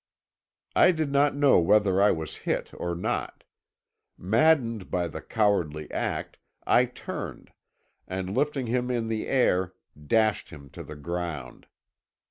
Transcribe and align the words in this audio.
"I 0.75 0.91
did 0.91 1.11
not 1.11 1.35
know 1.35 1.59
whether 1.59 2.01
I 2.01 2.09
was 2.09 2.37
hit 2.37 2.71
or 2.73 2.95
not. 2.95 3.43
Maddened 4.17 4.89
by 4.89 5.07
the 5.07 5.21
cowardly 5.21 5.91
act, 5.91 6.39
I 6.65 6.85
turned, 6.85 7.51
and 8.07 8.35
lifting 8.35 8.65
him 8.65 8.89
in 8.89 9.09
the 9.09 9.27
air, 9.27 9.75
dashed 10.07 10.49
him 10.49 10.71
to 10.71 10.81
the 10.81 10.95
ground. 10.95 11.67